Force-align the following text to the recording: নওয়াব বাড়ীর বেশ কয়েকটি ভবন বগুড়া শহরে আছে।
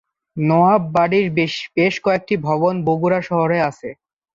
নওয়াব 0.37 0.83
বাড়ীর 0.95 1.27
বেশ 1.77 1.93
কয়েকটি 2.03 2.35
ভবন 2.47 2.73
বগুড়া 2.87 3.19
শহরে 3.29 3.57
আছে। 3.69 3.89